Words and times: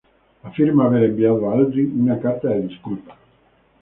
Afirma 0.43 0.85
haber 0.87 1.03
enviado 1.03 1.47
a 1.47 1.53
Aldrin 1.53 1.91
una 2.01 2.19
carta 2.19 2.47
de 2.49 2.61
disculpa. 2.61 3.15